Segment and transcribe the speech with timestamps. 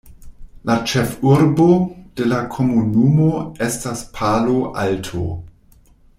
[0.69, 1.67] La ĉefurbo
[2.21, 3.29] de la komunumo
[3.67, 5.25] estas Palo Alto.